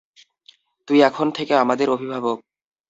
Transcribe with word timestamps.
তুই 0.87 0.99
এখন 1.01 1.27
থেকে 1.37 1.53
আমাদের 1.55 1.87
অভিবাবক। 1.89 2.37